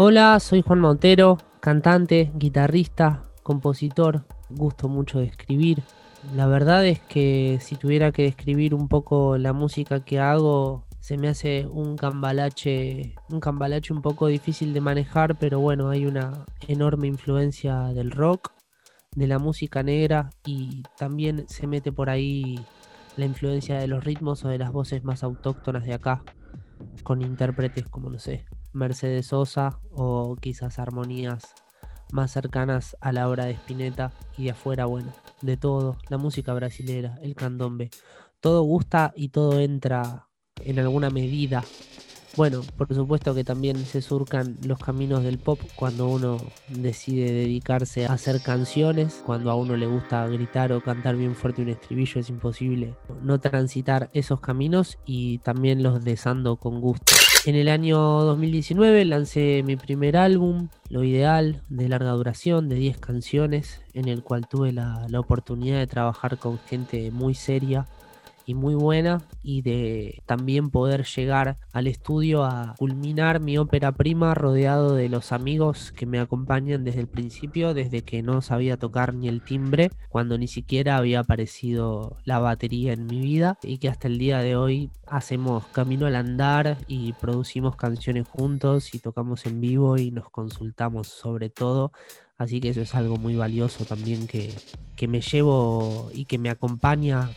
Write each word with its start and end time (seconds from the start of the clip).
Hola, 0.00 0.38
soy 0.38 0.62
Juan 0.62 0.78
Montero, 0.78 1.38
cantante, 1.58 2.30
guitarrista, 2.36 3.24
compositor, 3.42 4.26
gusto 4.48 4.88
mucho 4.88 5.18
de 5.18 5.24
escribir. 5.24 5.82
La 6.36 6.46
verdad 6.46 6.86
es 6.86 7.00
que 7.00 7.58
si 7.60 7.74
tuviera 7.74 8.12
que 8.12 8.22
describir 8.22 8.76
un 8.76 8.86
poco 8.86 9.38
la 9.38 9.52
música 9.52 10.04
que 10.04 10.20
hago, 10.20 10.86
se 11.00 11.18
me 11.18 11.26
hace 11.26 11.66
un 11.66 11.96
cambalache, 11.96 13.16
un 13.28 13.40
cambalache 13.40 13.92
un 13.92 14.00
poco 14.00 14.28
difícil 14.28 14.72
de 14.72 14.80
manejar, 14.80 15.36
pero 15.36 15.58
bueno, 15.58 15.88
hay 15.90 16.06
una 16.06 16.46
enorme 16.68 17.08
influencia 17.08 17.88
del 17.88 18.12
rock, 18.12 18.52
de 19.16 19.26
la 19.26 19.40
música 19.40 19.82
negra 19.82 20.30
y 20.46 20.84
también 20.96 21.48
se 21.48 21.66
mete 21.66 21.90
por 21.90 22.08
ahí 22.08 22.64
la 23.16 23.24
influencia 23.24 23.80
de 23.80 23.88
los 23.88 24.04
ritmos 24.04 24.44
o 24.44 24.48
de 24.48 24.58
las 24.58 24.70
voces 24.70 25.02
más 25.02 25.24
autóctonas 25.24 25.84
de 25.84 25.94
acá, 25.94 26.22
con 27.02 27.20
intérpretes 27.20 27.88
como, 27.88 28.10
no 28.10 28.20
sé, 28.20 28.44
Mercedes 28.72 29.26
Sosa 29.26 29.80
o 29.90 30.36
quizás 30.36 30.78
armonías 30.78 31.54
más 32.12 32.30
cercanas 32.30 32.96
a 33.00 33.12
la 33.12 33.28
obra 33.28 33.44
de 33.44 33.52
Spinetta 33.52 34.12
y 34.36 34.44
de 34.44 34.50
afuera, 34.52 34.86
bueno, 34.86 35.12
de 35.42 35.56
todo, 35.56 35.98
la 36.08 36.18
música 36.18 36.54
brasilera, 36.54 37.18
el 37.22 37.34
candombe, 37.34 37.90
todo 38.40 38.62
gusta 38.62 39.12
y 39.14 39.28
todo 39.28 39.60
entra 39.60 40.28
en 40.64 40.78
alguna 40.78 41.10
medida 41.10 41.62
bueno, 42.38 42.62
por 42.76 42.94
supuesto 42.94 43.34
que 43.34 43.42
también 43.42 43.84
se 43.84 44.00
surcan 44.00 44.58
los 44.64 44.78
caminos 44.78 45.24
del 45.24 45.38
pop 45.38 45.58
cuando 45.74 46.06
uno 46.06 46.36
decide 46.68 47.32
dedicarse 47.32 48.06
a 48.06 48.12
hacer 48.12 48.40
canciones, 48.40 49.24
cuando 49.26 49.50
a 49.50 49.56
uno 49.56 49.76
le 49.76 49.86
gusta 49.86 50.24
gritar 50.28 50.72
o 50.72 50.80
cantar 50.80 51.16
bien 51.16 51.34
fuerte 51.34 51.62
un 51.62 51.70
estribillo, 51.70 52.20
es 52.20 52.30
imposible 52.30 52.94
no 53.22 53.40
transitar 53.40 54.08
esos 54.12 54.40
caminos 54.40 54.98
y 55.04 55.38
también 55.38 55.82
los 55.82 56.04
desando 56.04 56.58
con 56.58 56.80
gusto. 56.80 57.12
En 57.46 57.54
el 57.54 57.68
año 57.68 57.98
2019 57.98 59.04
lancé 59.04 59.62
mi 59.64 59.76
primer 59.76 60.16
álbum, 60.16 60.68
Lo 60.90 61.04
Ideal, 61.04 61.62
de 61.68 61.88
larga 61.88 62.10
duración, 62.10 62.68
de 62.68 62.74
10 62.76 62.98
canciones, 62.98 63.80
en 63.94 64.08
el 64.08 64.22
cual 64.22 64.48
tuve 64.48 64.72
la, 64.72 65.06
la 65.08 65.20
oportunidad 65.20 65.78
de 65.78 65.86
trabajar 65.86 66.38
con 66.38 66.58
gente 66.58 67.10
muy 67.10 67.34
seria 67.34 67.86
y 68.48 68.54
muy 68.54 68.74
buena 68.74 69.20
y 69.42 69.60
de 69.60 70.22
también 70.24 70.70
poder 70.70 71.04
llegar 71.04 71.58
al 71.70 71.86
estudio 71.86 72.44
a 72.44 72.74
culminar 72.78 73.40
mi 73.40 73.58
ópera 73.58 73.92
prima 73.92 74.32
rodeado 74.32 74.94
de 74.94 75.10
los 75.10 75.32
amigos 75.32 75.92
que 75.92 76.06
me 76.06 76.18
acompañan 76.18 76.82
desde 76.82 77.00
el 77.00 77.08
principio, 77.08 77.74
desde 77.74 78.00
que 78.00 78.22
no 78.22 78.40
sabía 78.40 78.78
tocar 78.78 79.12
ni 79.12 79.28
el 79.28 79.42
timbre, 79.42 79.90
cuando 80.08 80.38
ni 80.38 80.48
siquiera 80.48 80.96
había 80.96 81.20
aparecido 81.20 82.16
la 82.24 82.38
batería 82.38 82.94
en 82.94 83.04
mi 83.04 83.20
vida 83.20 83.58
y 83.62 83.76
que 83.76 83.90
hasta 83.90 84.08
el 84.08 84.16
día 84.16 84.38
de 84.38 84.56
hoy 84.56 84.90
hacemos 85.06 85.66
camino 85.66 86.06
al 86.06 86.16
andar 86.16 86.78
y 86.86 87.12
producimos 87.12 87.76
canciones 87.76 88.26
juntos 88.26 88.94
y 88.94 88.98
tocamos 88.98 89.44
en 89.44 89.60
vivo 89.60 89.98
y 89.98 90.10
nos 90.10 90.30
consultamos 90.30 91.08
sobre 91.08 91.50
todo. 91.50 91.92
Así 92.38 92.60
que 92.60 92.70
eso 92.70 92.80
es 92.80 92.94
algo 92.94 93.18
muy 93.18 93.36
valioso 93.36 93.84
también 93.84 94.26
que, 94.26 94.54
que, 94.96 95.06
me 95.06 95.20
llevo 95.20 96.08
y 96.14 96.24
que 96.24 96.38
me 96.38 96.50
acompaña 96.50 97.28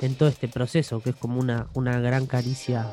en 0.00 0.14
todo 0.14 0.28
este 0.28 0.48
proceso, 0.48 1.00
que 1.00 1.10
es 1.10 1.16
como 1.16 1.40
una, 1.40 1.68
una 1.74 1.98
gran 2.00 2.26
caricia 2.26 2.86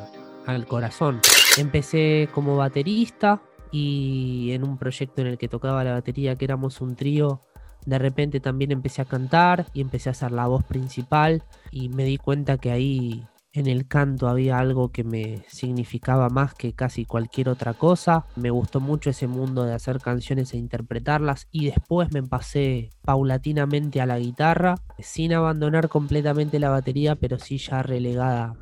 al 0.45 0.65
corazón. 0.65 1.21
Empecé 1.57 2.29
como 2.33 2.57
baterista 2.57 3.41
y 3.71 4.51
en 4.51 4.63
un 4.63 4.77
proyecto 4.77 5.21
en 5.21 5.27
el 5.27 5.37
que 5.37 5.47
tocaba 5.47 5.83
la 5.83 5.93
batería, 5.93 6.35
que 6.35 6.45
éramos 6.45 6.81
un 6.81 6.95
trío, 6.95 7.41
de 7.85 7.99
repente 7.99 8.39
también 8.39 8.71
empecé 8.71 9.01
a 9.01 9.05
cantar 9.05 9.67
y 9.73 9.81
empecé 9.81 10.09
a 10.09 10.11
hacer 10.11 10.31
la 10.31 10.47
voz 10.47 10.63
principal 10.63 11.43
y 11.71 11.89
me 11.89 12.05
di 12.05 12.17
cuenta 12.17 12.57
que 12.57 12.71
ahí 12.71 13.25
en 13.53 13.67
el 13.67 13.87
canto 13.87 14.27
había 14.27 14.57
algo 14.57 14.91
que 14.91 15.03
me 15.03 15.43
significaba 15.47 16.29
más 16.29 16.55
que 16.55 16.73
casi 16.73 17.05
cualquier 17.05 17.49
otra 17.49 17.75
cosa. 17.75 18.25
Me 18.35 18.49
gustó 18.49 18.79
mucho 18.79 19.11
ese 19.11 19.27
mundo 19.27 19.63
de 19.63 19.73
hacer 19.73 19.99
canciones 19.99 20.53
e 20.53 20.57
interpretarlas 20.57 21.47
y 21.51 21.67
después 21.67 22.11
me 22.11 22.23
pasé 22.23 22.89
paulatinamente 23.03 24.01
a 24.01 24.07
la 24.07 24.17
guitarra, 24.17 24.75
sin 24.97 25.33
abandonar 25.33 25.87
completamente 25.87 26.59
la 26.59 26.69
batería, 26.69 27.15
pero 27.15 27.37
sí 27.37 27.59
ya 27.59 27.83
relegada 27.83 28.55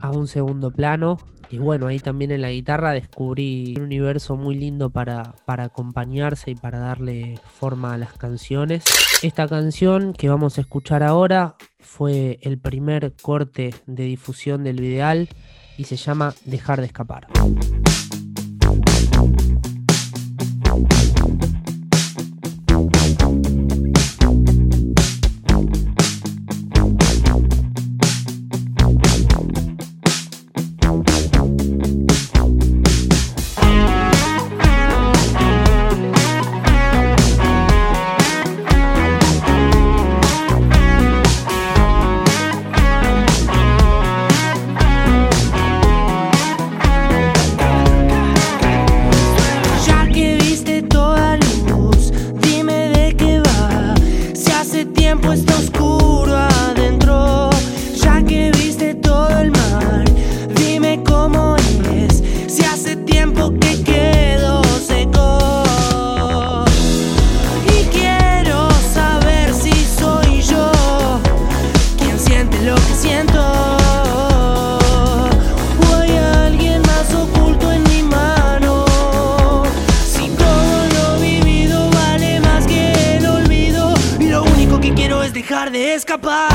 a 0.00 0.10
un 0.10 0.26
segundo 0.26 0.70
plano. 0.70 1.18
Y 1.50 1.58
bueno, 1.58 1.86
ahí 1.86 1.98
también 1.98 2.30
en 2.30 2.42
la 2.42 2.50
guitarra 2.50 2.92
descubrí 2.92 3.74
un 3.76 3.84
universo 3.84 4.36
muy 4.36 4.54
lindo 4.54 4.90
para, 4.90 5.34
para 5.44 5.64
acompañarse 5.64 6.50
y 6.50 6.54
para 6.54 6.78
darle 6.78 7.38
forma 7.44 7.92
a 7.92 7.98
las 7.98 8.14
canciones. 8.14 8.84
Esta 9.22 9.46
canción 9.46 10.12
que 10.14 10.28
vamos 10.28 10.56
a 10.56 10.62
escuchar 10.62 11.02
ahora 11.02 11.56
fue 11.98 12.38
el 12.42 12.58
primer 12.58 13.12
corte 13.20 13.74
de 13.86 14.04
difusión 14.04 14.62
del 14.62 14.78
ideal 14.78 15.28
y 15.76 15.82
se 15.82 15.96
llama 15.96 16.32
Dejar 16.44 16.78
de 16.78 16.86
escapar. 16.86 17.26
dejar 85.48 85.70
de 85.70 85.94
escapar. 85.94 86.48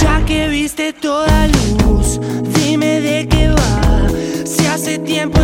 Ya 0.00 0.24
que 0.24 0.48
viste 0.48 0.94
toda 0.94 1.48
luz, 1.48 2.18
dime 2.54 3.00
de 3.02 3.28
qué 3.28 3.48
va. 3.48 4.08
Si 4.46 4.66
hace 4.66 4.98
tiempo 4.98 5.42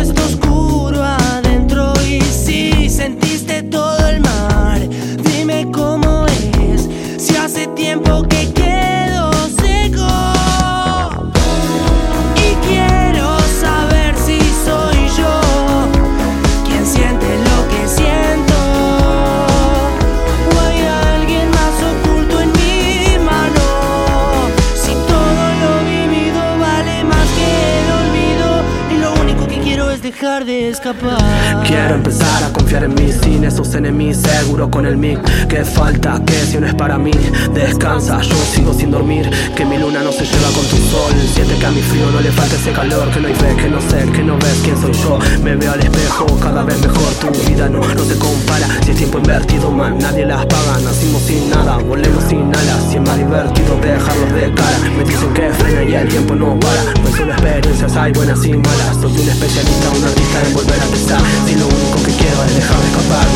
Quiero 30.39 31.95
empezar 31.95 32.43
a 32.45 32.53
confiar 32.53 32.85
en 32.85 32.93
mí 32.93 33.11
sin 33.11 33.43
esos 33.43 33.75
enemigos, 33.75 34.17
seguro 34.21 34.71
con 34.71 34.85
el 34.85 34.95
mic. 34.95 35.19
Que 35.49 35.65
falta, 35.65 36.21
que 36.25 36.33
si 36.33 36.57
no 36.57 36.67
es 36.67 36.75
para 36.75 36.97
mí, 36.97 37.11
descansa, 37.53 38.21
yo 38.21 38.35
sigo 38.53 38.73
sin 38.73 38.89
dormir. 38.89 39.29
Que 39.57 39.65
mi 39.65 39.77
luna 39.77 40.01
no 40.01 40.13
se 40.13 40.23
lleva 40.23 40.47
con 40.55 40.65
tu 40.67 40.77
sol. 40.77 41.11
Siente 41.33 41.55
que 41.55 41.65
a 41.65 41.71
mi 41.71 41.81
frío 41.81 42.09
no 42.11 42.21
le 42.21 42.31
falta 42.31 42.55
ese 42.55 42.71
calor. 42.71 43.09
Que 43.11 43.19
no 43.19 43.27
hay 43.27 43.33
fe, 43.33 43.55
que 43.57 43.67
no 43.67 43.81
sé, 43.81 44.11
que 44.13 44.23
no 44.23 44.37
ves 44.37 44.61
quién 44.63 44.79
soy 44.79 44.93
yo. 44.93 45.19
Me 45.43 45.57
veo 45.57 45.73
al 45.73 45.81
espejo, 45.81 46.25
cada 46.39 46.63
vez 46.63 46.79
mejor. 46.79 47.13
Tu 47.19 47.51
vida 47.51 47.67
no, 47.67 47.81
no 47.81 48.05
se 48.05 48.17
compara. 48.17 48.67
Si 48.85 48.91
es 48.91 48.97
tiempo 48.97 49.17
invertido, 49.17 49.69
man, 49.71 49.97
nadie 49.99 50.25
las 50.25 50.45
paga. 50.45 50.79
Nacimos 50.79 51.21
sin 51.23 51.49
nada, 51.49 51.77
volvemos 51.79 52.23
sin 52.29 52.43
alas. 52.55 52.85
Si 52.89 52.95
es 52.95 53.01
más 53.01 53.17
divertido 53.17 53.75
dejarlos 53.81 54.33
de 54.33 54.53
cara. 54.53 54.77
Me 54.97 55.03
dicen 55.03 55.33
que 55.33 55.49
frena 55.49 55.83
y 55.83 55.93
el 55.95 56.07
tiempo 56.07 56.33
no 56.33 56.57
para. 56.61 56.83
No 57.03 57.17
solo 57.17 57.33
experiencias, 57.33 57.95
hay 57.97 58.13
buenas 58.13 58.45
y 58.45 58.53
malas. 58.53 58.97
Soy 59.01 59.11
un 59.11 59.27
especialista, 59.27 59.89
un 59.97 60.03
artista 60.05 60.29
en 60.45 60.53
volver 60.53 60.79
a 60.79 60.85
empezar 60.85 61.21
Si 61.45 61.55
lo 61.55 61.65
único 61.67 62.03
que 62.03 62.11
quiero 62.13 62.43
es 62.43 62.55
dejar 62.55 62.77
de 62.79 62.87
escapar, 62.87 63.27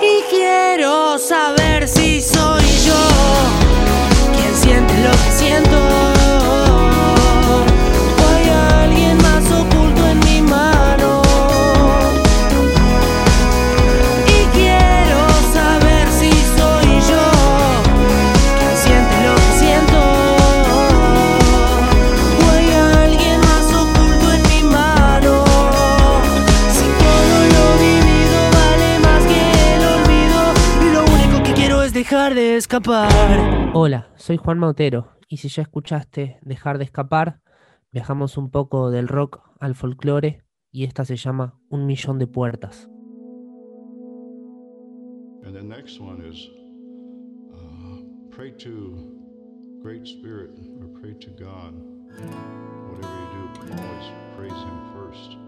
Y 0.00 0.22
quiero 0.30 1.18
saber 1.18 1.88
si 1.88 2.20
soy 2.20 2.64
yo 2.86 3.67
de 32.08 32.56
escapar. 32.56 33.10
Hola, 33.74 34.08
soy 34.16 34.38
Juan 34.38 34.58
Mautero 34.58 35.12
y 35.28 35.36
si 35.36 35.48
ya 35.48 35.60
escuchaste 35.60 36.38
Dejar 36.40 36.78
de 36.78 36.84
escapar, 36.84 37.42
viajamos 37.92 38.38
un 38.38 38.50
poco 38.50 38.90
del 38.90 39.08
rock 39.08 39.42
al 39.60 39.74
folclore 39.74 40.42
y 40.72 40.84
esta 40.84 41.04
se 41.04 41.16
llama 41.16 41.60
Un 41.68 41.84
millón 41.84 42.18
de 42.18 42.26
puertas. 42.26 42.88
And 45.44 45.54
the 45.54 45.62
next 45.62 46.00
one 46.00 46.26
is 46.26 46.48
uh, 47.52 48.00
pray 48.34 48.52
to 48.52 49.82
great 49.82 50.06
spirit 50.06 50.50
or 50.80 50.88
pray 50.98 51.12
to 51.12 51.30
God. 51.32 51.74
Whatever 52.88 53.14
you 53.20 53.28
do, 53.34 53.72
always 53.74 54.12
praise 54.34 54.64
him 54.64 54.78
first. 54.94 55.47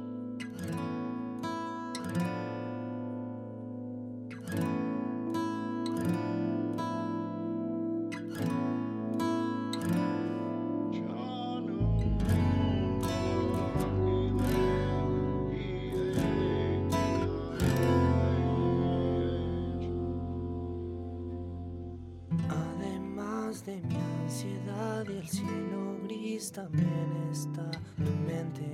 También 26.53 27.29
está 27.31 27.71
tu 27.97 28.11
mente. 28.27 28.65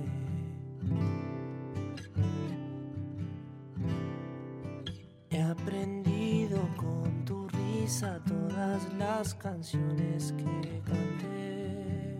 He 5.29 5.41
aprendido 5.41 6.59
con 6.75 7.25
tu 7.25 7.47
risa 7.49 8.19
todas 8.27 8.81
las 8.97 9.35
canciones 9.35 10.33
que 10.33 10.81
canté. 10.85 12.17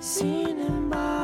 Sin 0.00 0.60
embargo, 0.60 1.17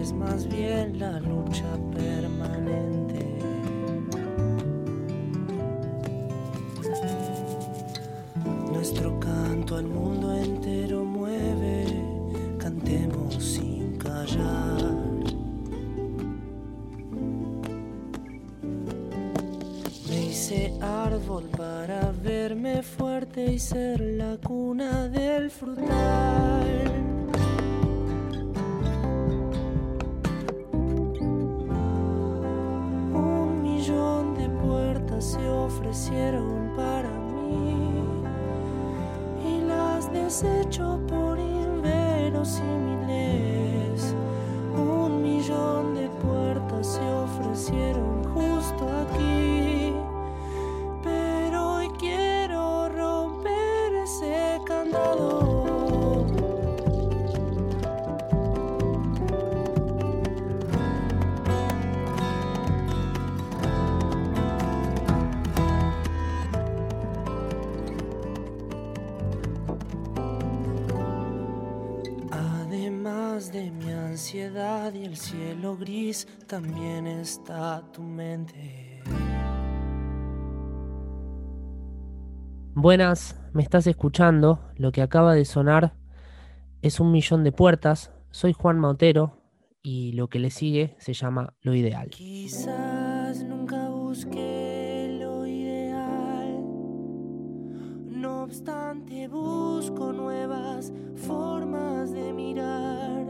es 0.00 0.12
más 0.12 0.46
bien 0.48 0.98
la 0.98 1.20
lucha 1.20 1.64
permanente. 1.92 3.38
Nuestro 8.72 9.18
canto 9.20 9.76
al 9.76 9.86
mundo 9.86 10.35
Hice 20.46 20.72
árbol 20.80 21.48
para 21.56 22.12
verme 22.22 22.80
fuerte 22.80 23.46
y 23.46 23.58
ser 23.58 23.98
la 24.00 24.36
cuna 24.36 25.08
del 25.08 25.50
frutal. 25.50 26.86
ofrecieron 35.66 36.76
para 36.76 37.10
mí 37.10 38.04
y 39.44 39.62
las 39.62 40.12
desecho 40.12 41.00
por 41.08 41.40
inverosímiles. 41.40 43.05
Y 73.54 75.04
el 75.04 75.16
cielo 75.16 75.76
gris 75.76 76.26
también 76.46 77.06
está 77.06 77.80
tu 77.92 78.02
mente. 78.02 79.02
Buenas, 82.74 83.40
me 83.52 83.62
estás 83.62 83.86
escuchando. 83.86 84.60
Lo 84.76 84.90
que 84.90 85.00
acaba 85.00 85.34
de 85.34 85.44
sonar 85.44 85.94
es 86.82 86.98
un 86.98 87.12
millón 87.12 87.44
de 87.44 87.52
puertas. 87.52 88.10
Soy 88.30 88.52
Juan 88.52 88.78
Mautero 88.78 89.38
y 89.82 90.12
lo 90.12 90.28
que 90.28 90.40
le 90.40 90.50
sigue 90.50 90.96
se 90.98 91.12
llama 91.12 91.54
Lo 91.60 91.74
Ideal. 91.74 92.10
Quizás 92.10 93.44
nunca 93.44 93.88
busqué 93.88 95.16
lo 95.20 95.46
ideal. 95.46 96.64
No 98.06 98.42
obstante, 98.42 99.28
busco 99.28 100.12
nuevas 100.12 100.92
formas 101.14 102.10
de 102.12 102.32
mirar 102.32 103.25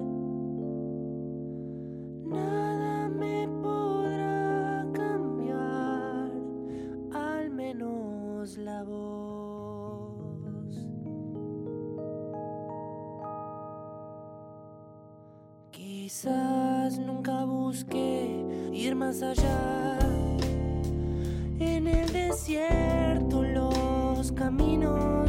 Quizás 16.07 17.01
nunca 17.01 17.45
busqué 17.45 18.71
ir 18.73 18.95
más 18.95 19.23
allá. 19.23 19.99
En 21.59 21.89
el 21.89 22.13
desierto 22.13 23.43
los 23.43 24.31
caminos 24.31 25.26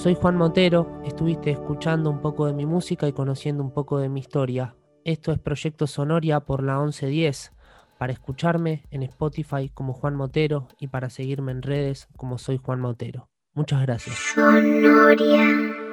Soy 0.00 0.14
Juan 0.14 0.34
Montero, 0.34 1.02
estuviste 1.04 1.50
escuchando 1.50 2.08
un 2.08 2.22
poco 2.22 2.46
de 2.46 2.54
mi 2.54 2.64
música 2.64 3.06
y 3.06 3.12
conociendo 3.12 3.62
un 3.62 3.70
poco 3.70 3.98
de 3.98 4.08
mi 4.08 4.20
historia. 4.20 4.74
Esto 5.04 5.30
es 5.30 5.38
Proyecto 5.38 5.86
Sonoria 5.86 6.40
por 6.40 6.62
la 6.62 6.78
1110. 6.78 7.52
Para 7.98 8.14
escucharme 8.14 8.86
en 8.90 9.02
Spotify 9.02 9.68
como 9.68 9.92
Juan 9.92 10.16
Motero 10.16 10.68
y 10.78 10.86
para 10.86 11.10
seguirme 11.10 11.52
en 11.52 11.60
redes 11.60 12.08
como 12.16 12.38
soy 12.38 12.56
Juan 12.56 12.80
Motero. 12.80 13.28
Muchas 13.52 13.82
gracias. 13.82 14.16
Sonoria. 14.34 15.89